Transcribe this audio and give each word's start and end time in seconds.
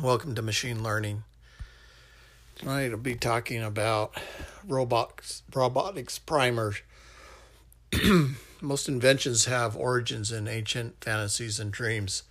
Welcome 0.00 0.34
to 0.34 0.42
Machine 0.42 0.82
Learning. 0.82 1.22
Tonight 2.56 2.90
I'll 2.90 2.96
be 2.96 3.14
talking 3.14 3.62
about 3.62 4.16
robots, 4.66 5.44
robotics 5.54 6.18
primers. 6.18 6.82
Most 8.60 8.88
inventions 8.88 9.44
have 9.44 9.76
origins 9.76 10.32
in 10.32 10.48
ancient 10.48 11.04
fantasies 11.04 11.60
and 11.60 11.70
dreams. 11.70 12.24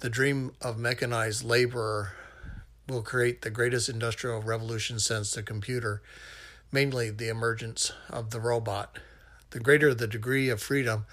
The 0.00 0.10
dream 0.10 0.52
of 0.60 0.78
mechanized 0.78 1.44
labor 1.44 2.12
will 2.88 3.02
create 3.02 3.42
the 3.42 3.50
greatest 3.50 3.88
industrial 3.88 4.42
revolution 4.42 4.98
since 4.98 5.32
the 5.32 5.44
computer, 5.44 6.02
mainly 6.72 7.10
the 7.10 7.28
emergence 7.28 7.92
of 8.08 8.30
the 8.30 8.40
robot. 8.40 8.98
The 9.50 9.60
greater 9.60 9.94
the 9.94 10.08
degree 10.08 10.48
of 10.48 10.60
freedom, 10.60 11.06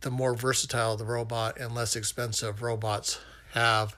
the 0.00 0.10
more 0.10 0.34
versatile 0.34 0.96
the 0.96 1.04
robot 1.04 1.56
and 1.60 1.72
less 1.72 1.94
expensive 1.94 2.62
robots 2.62 3.20
have 3.52 3.96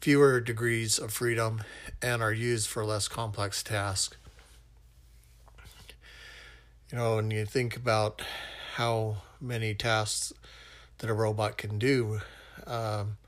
fewer 0.00 0.40
degrees 0.40 0.98
of 0.98 1.12
freedom 1.12 1.62
and 2.00 2.22
are 2.22 2.32
used 2.32 2.68
for 2.68 2.84
less 2.84 3.06
complex 3.06 3.62
tasks. 3.62 4.16
You 6.90 6.98
know, 6.98 7.16
when 7.16 7.30
you 7.30 7.44
think 7.44 7.76
about 7.76 8.22
how 8.76 9.18
many 9.40 9.74
tasks 9.74 10.32
that 10.98 11.10
a 11.10 11.14
robot 11.14 11.56
can 11.58 11.78
do, 11.78 12.20
um, 12.66 13.18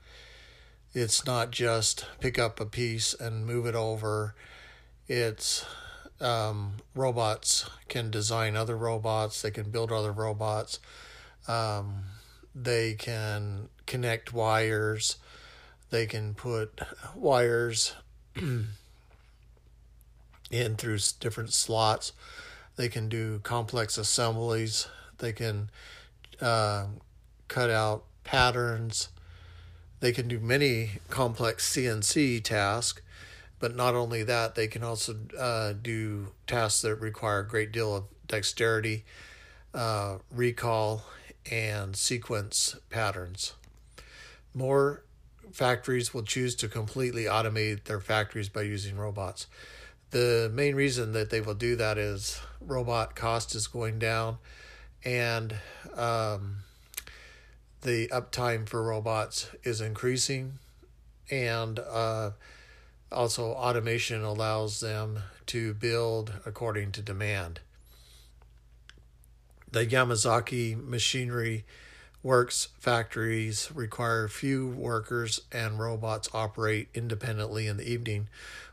it's 0.93 1.25
not 1.25 1.51
just 1.51 2.05
pick 2.19 2.37
up 2.37 2.59
a 2.59 2.65
piece 2.65 3.13
and 3.13 3.45
move 3.45 3.65
it 3.65 3.75
over. 3.75 4.35
It's 5.07 5.65
um, 6.19 6.73
robots 6.95 7.69
can 7.87 8.09
design 8.09 8.55
other 8.55 8.75
robots, 8.75 9.41
they 9.41 9.51
can 9.51 9.69
build 9.69 9.91
other 9.91 10.11
robots, 10.11 10.79
um, 11.47 12.03
they 12.55 12.93
can 12.95 13.69
connect 13.85 14.33
wires 14.33 15.17
they 15.93 16.07
can 16.07 16.33
put 16.33 16.81
wires 17.13 17.93
in 18.35 18.65
through 20.75 20.97
different 21.19 21.53
slots. 21.53 22.13
They 22.77 22.89
can 22.89 23.09
do 23.09 23.37
complex 23.43 23.99
assemblies. 23.99 24.87
They 25.19 25.33
can 25.33 25.69
uh, 26.41 26.85
cut 27.47 27.69
out 27.69 28.05
patterns. 28.23 29.09
They 29.99 30.11
can 30.11 30.27
do 30.27 30.39
many 30.39 30.93
complex 31.11 31.71
CNC 31.71 32.43
tasks, 32.43 33.03
but 33.59 33.75
not 33.75 33.93
only 33.93 34.23
that, 34.23 34.55
they 34.55 34.67
can 34.67 34.83
also 34.83 35.15
uh, 35.37 35.73
do 35.79 36.29
tasks 36.47 36.81
that 36.81 36.95
require 36.95 37.41
a 37.41 37.47
great 37.47 37.71
deal 37.71 37.95
of 37.95 38.05
dexterity, 38.27 39.05
uh, 39.75 40.17
recall, 40.31 41.05
and 41.51 41.95
sequence 41.95 42.77
patterns. 42.89 43.53
More 44.55 45.03
factories 45.51 46.13
will 46.13 46.23
choose 46.23 46.55
to 46.55 46.67
completely 46.67 47.23
automate 47.25 47.83
their 47.85 47.99
factories 47.99 48.49
by 48.49 48.61
using 48.61 48.97
robots. 48.97 49.47
The 50.11 50.51
main 50.53 50.75
reason 50.75 51.13
that 51.13 51.29
they 51.29 51.41
will 51.41 51.55
do 51.55 51.75
that 51.75 51.97
is 51.97 52.39
robot 52.61 53.15
cost 53.15 53.55
is 53.55 53.67
going 53.67 53.99
down 53.99 54.37
and 55.03 55.55
um, 55.95 56.57
the 57.81 58.07
uptime 58.09 58.67
for 58.67 58.81
robots 58.83 59.49
is 59.63 59.81
increasing 59.81 60.59
and 61.29 61.79
uh, 61.79 62.31
also 63.11 63.53
automation 63.53 64.23
allows 64.23 64.79
them 64.79 65.19
to 65.47 65.73
build 65.73 66.33
according 66.45 66.91
to 66.93 67.01
demand. 67.01 67.59
The 69.71 69.85
Yamazaki 69.85 70.81
machinery 70.81 71.65
Works 72.23 72.69
factories 72.79 73.69
require 73.75 74.29
few 74.29 74.69
workers 74.69 75.41
and 75.51 75.77
robots 75.77 76.29
operate 76.33 76.87
independently 76.93 77.67
in 77.67 77.75
the 77.75 77.89
evening 77.89 78.29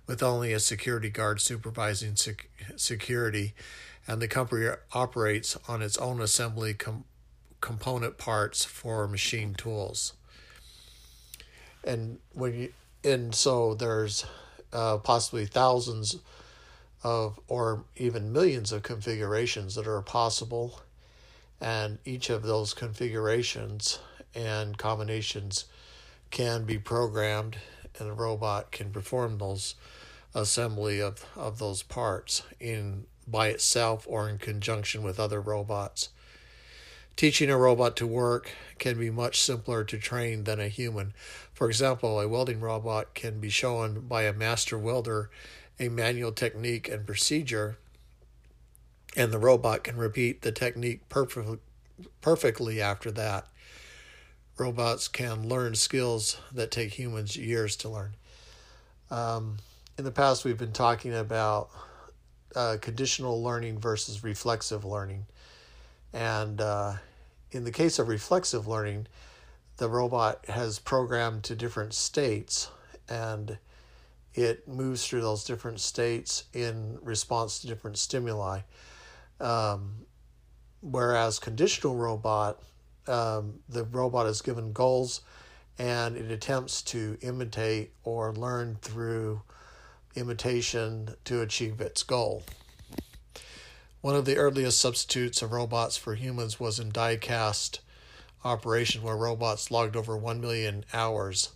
with 0.07 0.23
only 0.23 0.53
a 0.53 0.61
security 0.61 1.11
guard 1.11 1.41
supervising 1.41 2.15
sec- 2.15 2.49
security. 2.77 3.55
And 4.07 4.23
the 4.23 4.29
company 4.29 4.69
operates 4.93 5.59
on 5.67 5.83
its 5.83 5.99
own 5.99 6.21
assembly 6.21 6.75
com- 6.75 7.05
component 7.61 8.19
parts 8.19 8.65
for 8.65 9.09
machine 9.09 9.55
tools. 9.55 10.13
And 11.83 12.21
when 12.33 12.55
you 12.55 12.73
and 13.03 13.35
so 13.35 13.75
there's 13.75 14.27
uh, 14.73 14.99
possibly 14.99 15.47
thousands 15.47 16.17
of 17.03 17.41
or 17.49 17.85
even 17.97 18.33
millions 18.33 18.71
of 18.71 18.85
configurations 18.85 19.75
that 19.75 19.89
are 19.89 20.03
possible 20.03 20.81
and 21.61 21.99
each 22.05 22.31
of 22.31 22.43
those 22.43 22.75
configurations 22.75 23.99
and 24.35 24.79
combinations 24.79 25.67
can 26.31 26.65
be 26.65 26.79
programmed 26.79 27.57
and 27.99 28.09
the 28.09 28.15
robot 28.15 28.71
can 28.71 28.91
perform 28.91 29.39
those 29.39 29.75
assembly 30.35 31.01
of, 31.01 31.25
of 31.37 31.59
those 31.59 31.83
parts 31.83 32.43
in 32.61 33.05
by 33.27 33.49
itself 33.49 34.07
or 34.09 34.29
in 34.29 34.39
conjunction 34.39 35.03
with 35.03 35.21
other 35.21 35.41
robots. 35.41 36.09
Teaching 37.17 37.51
a 37.51 37.57
robot 37.57 37.97
to 37.97 38.07
work 38.07 38.51
can 38.79 38.99
be 38.99 39.11
much 39.11 39.41
simpler 39.41 39.85
to 39.85 39.99
train 39.99 40.45
than 40.45 40.59
a 40.59 40.69
human. 40.69 41.13
For 41.53 41.69
example, 41.69 42.19
a 42.19 42.27
welding 42.27 42.61
robot 42.61 43.15
can 43.15 43.41
be 43.41 43.51
shown 43.51 44.01
by 44.01 44.23
a 44.23 44.33
master 44.33 44.79
welder 44.79 45.31
a 45.79 45.89
manual 45.89 46.33
technique 46.33 46.89
and 46.89 47.07
procedure 47.07 47.79
and 49.17 49.33
the 49.33 49.39
robot 49.39 49.85
can 49.85 49.97
repeat 49.97 50.43
the 50.43 50.53
technique 50.53 51.09
perfectly, 51.09 51.59
perfectly 52.21 52.81
after 52.81 53.11
that. 53.13 53.47
Robots 54.59 55.09
can 55.09 55.49
learn 55.49 55.75
skills 55.75 56.39
that 56.53 56.71
take 56.71 56.99
humans 56.99 57.37
years 57.37 57.77
to 57.77 57.89
learn. 57.89 58.15
Um, 59.11 59.59
in 59.99 60.05
the 60.05 60.11
past, 60.11 60.45
we've 60.45 60.59
been 60.59 60.73
talking 60.73 61.15
about 61.15 61.71
uh, 62.55 62.77
conditional 62.81 63.43
learning 63.43 63.79
versus 63.79 64.23
reflexive 64.23 64.85
learning. 64.85 65.27
And 66.13 66.61
uh, 66.61 66.95
in 67.53 67.65
the 67.65 67.73
case 67.73 67.99
of 67.99 68.09
reflexive 68.09 68.67
learning, 68.67 69.07
the 69.79 69.89
robot 69.89 70.45
has 70.47 70.79
programmed 70.79 71.45
to 71.45 71.57
different 71.57 71.95
states 71.95 72.71
and 73.09 73.59
it 74.35 74.69
moves 74.69 75.07
through 75.07 75.23
those 75.23 75.45
different 75.45 75.81
states 75.81 76.45
in 76.53 76.99
response 77.03 77.59
to 77.59 77.67
different 77.67 77.99
stimuli. 77.99 78.61
Um, 79.41 80.07
whereas 80.81 81.39
conditional 81.39 81.97
robot, 81.97 82.63
um, 83.07 83.61
the 83.69 83.85
robot 83.85 84.27
is 84.27 84.43
given 84.43 84.73
goals 84.73 85.23
and 85.79 86.17
it 86.17 86.31
attempts 86.31 86.83
to 86.83 87.17
imitate 87.23 87.93
or 88.05 88.35
learn 88.35 88.77
through 88.83 89.43
imitation 90.15 91.15
to 91.25 91.41
achieve 91.41 91.81
its 91.81 92.03
goal. 92.03 92.43
One 94.03 94.15
of 94.15 94.25
the 94.25 94.37
earliest 94.37 94.81
substitutes 94.81 95.43
of 95.43 95.53
robots 95.53 95.97
for 95.97 96.15
humans 96.15 96.59
was 96.59 96.79
in 96.79 96.91
die 96.91 97.17
cast 97.17 97.81
operation, 98.45 99.03
where 99.03 99.17
robots 99.17 99.71
logged 99.71 99.97
over 99.97 100.17
1 100.17 100.41
million 100.41 100.85
hours. 100.93 101.51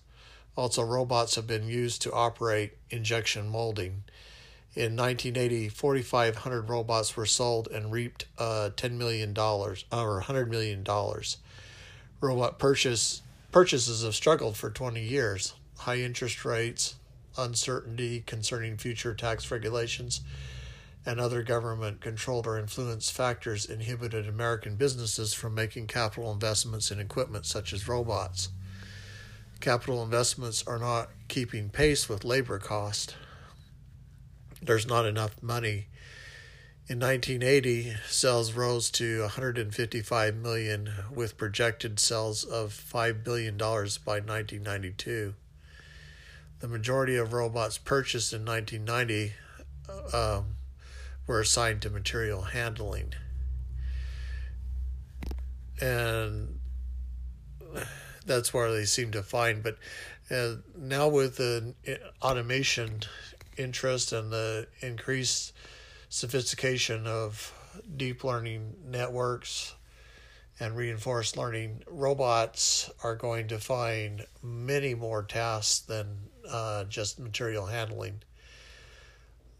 Also, 0.56 0.82
robots 0.82 1.34
have 1.34 1.46
been 1.46 1.68
used 1.68 2.02
to 2.02 2.12
operate 2.12 2.74
injection 2.90 3.48
molding. 3.48 4.04
In 4.76 4.96
1980, 4.96 5.68
4,500 5.68 6.68
robots 6.68 7.16
were 7.16 7.26
sold 7.26 7.68
and 7.68 7.92
reaped 7.92 8.24
uh, 8.38 8.70
$10 8.74 8.92
million 8.92 9.30
or 9.30 9.76
$100 9.92 10.48
million. 10.48 10.84
Robot 12.20 12.58
purchase, 12.58 13.22
purchases 13.52 14.02
have 14.02 14.16
struggled 14.16 14.56
for 14.56 14.70
20 14.70 15.00
years. 15.00 15.54
High 15.78 15.98
interest 15.98 16.44
rates, 16.44 16.96
uncertainty 17.38 18.24
concerning 18.26 18.76
future 18.76 19.14
tax 19.14 19.48
regulations, 19.48 20.22
and 21.06 21.20
other 21.20 21.44
government 21.44 22.00
controlled 22.00 22.48
or 22.48 22.58
influenced 22.58 23.12
factors 23.12 23.66
inhibited 23.66 24.26
American 24.26 24.74
businesses 24.74 25.34
from 25.34 25.54
making 25.54 25.86
capital 25.86 26.32
investments 26.32 26.90
in 26.90 26.98
equipment 26.98 27.46
such 27.46 27.72
as 27.72 27.86
robots. 27.86 28.48
Capital 29.60 30.02
investments 30.02 30.64
are 30.66 30.80
not 30.80 31.10
keeping 31.28 31.68
pace 31.68 32.08
with 32.08 32.24
labor 32.24 32.58
cost 32.58 33.14
there's 34.66 34.86
not 34.86 35.06
enough 35.06 35.42
money. 35.42 35.86
In 36.86 36.98
1980, 36.98 37.94
sales 38.08 38.52
rose 38.52 38.90
to 38.92 39.22
155 39.22 40.36
million 40.36 40.90
with 41.10 41.38
projected 41.38 41.98
sales 41.98 42.44
of 42.44 42.72
5 42.72 43.24
billion 43.24 43.56
dollars 43.56 43.96
by 43.96 44.14
1992. 44.14 45.34
The 46.60 46.68
majority 46.68 47.16
of 47.16 47.32
robots 47.32 47.78
purchased 47.78 48.32
in 48.32 48.44
1990 48.44 49.32
uh, 49.88 50.38
um, 50.38 50.56
were 51.26 51.40
assigned 51.40 51.82
to 51.82 51.90
material 51.90 52.42
handling. 52.42 53.14
And 55.80 56.60
that's 58.26 58.52
where 58.54 58.72
they 58.72 58.84
seem 58.84 59.10
to 59.12 59.22
find. 59.22 59.62
But 59.62 59.78
uh, 60.30 60.56
now 60.76 61.08
with 61.08 61.36
the 61.36 61.74
automation 62.22 63.00
interest 63.56 64.12
and 64.12 64.32
the 64.32 64.66
increased 64.80 65.52
sophistication 66.08 67.06
of 67.06 67.52
deep 67.96 68.24
learning 68.24 68.74
networks 68.84 69.74
and 70.60 70.76
reinforced 70.76 71.36
learning, 71.36 71.82
robots 71.88 72.90
are 73.02 73.16
going 73.16 73.48
to 73.48 73.58
find 73.58 74.24
many 74.42 74.94
more 74.94 75.22
tasks 75.22 75.80
than 75.80 76.06
uh, 76.48 76.84
just 76.84 77.18
material 77.18 77.66
handling. 77.66 78.22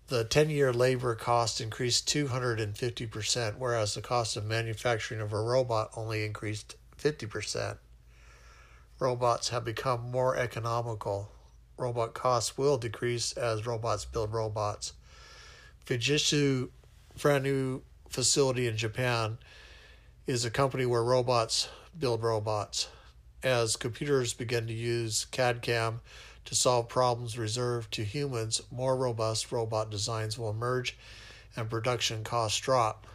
The 0.09 0.25
10 0.25 0.51
year 0.51 0.73
labor 0.73 1.15
cost 1.15 1.61
increased 1.61 2.09
250%, 2.09 3.57
whereas 3.59 3.95
the 3.95 4.03
cost 4.03 4.37
of 4.37 4.45
manufacturing 4.45 5.21
of 5.21 5.33
a 5.33 5.41
robot 5.41 5.91
only 5.97 6.25
increased 6.25 6.77
50%. 6.99 7.79
Robots 9.01 9.49
have 9.49 9.65
become 9.65 10.11
more 10.11 10.37
economical. 10.37 11.33
Robot 11.77 12.15
costs 12.15 12.57
will 12.57 12.79
decrease 12.79 13.33
as 13.33 13.67
robots 13.67 14.05
build 14.05 14.33
robots. 14.33 14.93
Fujitsu, 15.85 16.71
brand 17.21 17.45
new 17.45 17.83
facility 18.09 18.69
in 18.69 18.77
Japan, 18.77 19.39
is 20.27 20.45
a 20.45 20.51
company 20.51 20.87
where 20.87 21.03
robots 21.03 21.69
build 21.99 22.23
robots. 22.23 22.89
As 23.43 23.77
computers 23.77 24.33
begin 24.33 24.67
to 24.67 24.73
use 24.73 25.27
CAD 25.27 25.63
CAM 25.63 26.01
to 26.45 26.55
solve 26.55 26.89
problems 26.89 27.37
reserved 27.37 27.93
to 27.95 28.05
humans, 28.05 28.63
more 28.71 28.97
robust 28.97 29.53
robot 29.53 29.91
designs 29.91 30.39
will 30.39 30.51
emerge 30.51 30.97
and 31.57 31.69
production 31.69 32.25
costs 32.25 32.59
drop. 32.61 33.07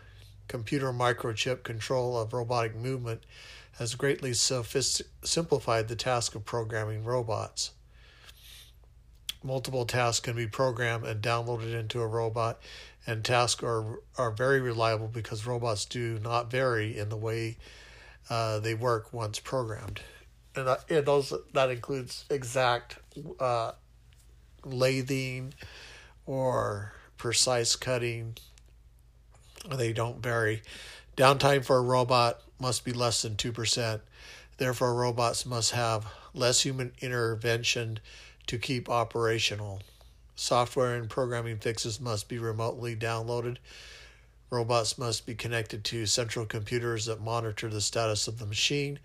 Computer 0.48 0.92
microchip 0.92 1.64
control 1.64 2.18
of 2.18 2.34
robotic 2.34 2.76
movement 2.76 3.24
has 3.78 3.96
greatly 3.96 4.34
simplified 4.34 5.88
the 5.88 5.96
task 5.96 6.36
of 6.36 6.46
programming 6.46 7.04
robots. 7.04 7.72
Multiple 9.42 9.86
tasks 9.86 10.20
can 10.20 10.36
be 10.36 10.48
programmed 10.48 11.06
and 11.06 11.22
downloaded 11.22 11.74
into 11.74 12.02
a 12.02 12.08
robot 12.08 12.60
and 13.10 13.26
tasks 13.26 13.64
are 13.64 14.02
are 14.18 14.32
very 14.32 14.62
reliable 14.62 15.08
because 15.08 15.46
robots 15.48 15.86
do 15.86 16.20
not 16.20 16.52
vary 16.52 16.98
in 16.98 17.10
the 17.10 17.18
way 17.18 17.58
uh, 18.30 18.60
they 18.60 18.76
work 18.76 19.12
once 19.12 19.40
programmed, 19.40 20.02
and, 20.56 20.70
and 20.90 21.06
those 21.06 21.34
that 21.54 21.72
includes 21.72 22.26
exact 22.30 23.00
uh, 23.40 23.72
lathing 24.64 25.54
or 26.28 26.94
precise 27.18 27.76
cutting. 27.76 28.36
They 29.68 29.92
don't 29.92 30.22
vary. 30.22 30.62
Downtime 31.18 31.66
for 31.66 31.78
a 31.78 31.82
robot 31.82 32.42
must 32.60 32.86
be 32.86 32.94
less 32.94 33.24
than 33.24 33.36
two 33.36 33.52
percent. 33.52 34.02
Therefore, 34.58 34.94
robots 34.94 35.48
must 35.48 35.72
have 35.72 36.06
less 36.36 36.62
human 36.62 36.92
intervention 37.02 38.00
to 38.50 38.58
keep 38.58 38.90
operational. 38.90 39.80
Software 40.36 40.96
and 40.96 41.08
programming 41.08 41.60
fixes 41.60 42.00
must 42.00 42.28
be 42.28 42.40
remotely 42.40 42.96
downloaded. 42.96 43.58
Robots 44.50 44.98
must 44.98 45.28
be 45.28 45.36
connected 45.36 45.84
to 45.84 46.08
central 46.08 46.48
computers 46.48 47.06
that 47.06 47.22
monitor 47.22 47.70
the 47.70 47.80
status 47.80 48.28
of 48.28 48.40
the 48.40 48.48
machine, 48.48 48.98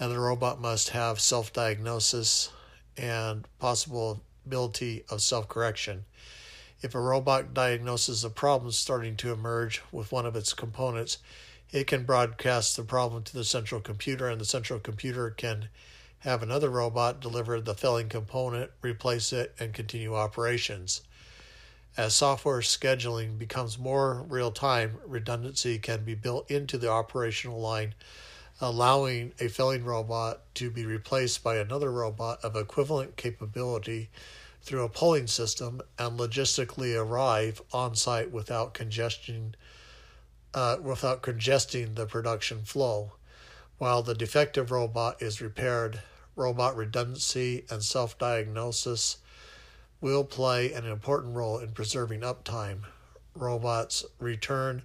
and 0.00 0.10
the 0.10 0.18
robot 0.18 0.62
must 0.62 0.88
have 0.90 1.20
self 1.20 1.52
diagnosis 1.52 2.50
and 2.96 3.44
possibility 3.58 5.04
of 5.10 5.20
self 5.20 5.46
correction. 5.46 6.06
If 6.80 6.94
a 6.94 7.00
robot 7.00 7.52
diagnoses 7.52 8.24
a 8.24 8.30
problem 8.30 8.72
starting 8.72 9.14
to 9.16 9.30
emerge 9.30 9.82
with 9.92 10.10
one 10.10 10.24
of 10.24 10.36
its 10.36 10.54
components, 10.54 11.18
it 11.70 11.86
can 11.86 12.04
broadcast 12.04 12.78
the 12.78 12.82
problem 12.82 13.24
to 13.24 13.34
the 13.34 13.44
central 13.44 13.82
computer, 13.82 14.26
and 14.26 14.40
the 14.40 14.46
central 14.46 14.78
computer 14.78 15.28
can 15.28 15.68
have 16.26 16.42
another 16.42 16.68
robot 16.68 17.20
deliver 17.20 17.60
the 17.60 17.72
failing 17.72 18.08
component, 18.08 18.68
replace 18.82 19.32
it, 19.32 19.54
and 19.60 19.72
continue 19.72 20.12
operations. 20.16 21.02
As 21.96 22.16
software 22.16 22.58
scheduling 22.62 23.38
becomes 23.38 23.78
more 23.78 24.24
real 24.28 24.50
time, 24.50 24.98
redundancy 25.06 25.78
can 25.78 26.02
be 26.04 26.16
built 26.16 26.50
into 26.50 26.78
the 26.78 26.90
operational 26.90 27.60
line, 27.60 27.94
allowing 28.60 29.34
a 29.38 29.46
failing 29.46 29.84
robot 29.84 30.40
to 30.56 30.68
be 30.68 30.84
replaced 30.84 31.44
by 31.44 31.58
another 31.58 31.92
robot 31.92 32.40
of 32.42 32.56
equivalent 32.56 33.16
capability 33.16 34.10
through 34.62 34.82
a 34.82 34.88
polling 34.88 35.28
system 35.28 35.80
and 35.96 36.18
logistically 36.18 37.00
arrive 37.00 37.62
on 37.72 37.94
site 37.94 38.32
without 38.32 38.74
congestion 38.74 39.54
uh, 40.54 40.76
without 40.82 41.22
congesting 41.22 41.94
the 41.94 42.06
production 42.06 42.64
flow. 42.64 43.12
While 43.78 44.02
the 44.02 44.14
defective 44.14 44.72
robot 44.72 45.22
is 45.22 45.40
repaired, 45.40 46.00
robot 46.36 46.76
redundancy, 46.76 47.64
and 47.70 47.82
self 47.82 48.16
diagnosis 48.18 49.16
will 50.00 50.22
play 50.22 50.72
an 50.72 50.86
important 50.86 51.34
role 51.34 51.58
in 51.58 51.72
preserving 51.72 52.20
uptime. 52.20 52.80
Robots' 53.34 54.04
return 54.20 54.82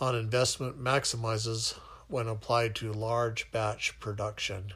on 0.00 0.16
investment 0.16 0.82
maximizes 0.82 1.74
when 2.08 2.26
applied 2.26 2.74
to 2.74 2.92
large 2.92 3.52
batch 3.52 4.00
production. 4.00 4.72